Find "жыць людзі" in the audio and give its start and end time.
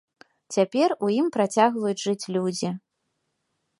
2.07-2.69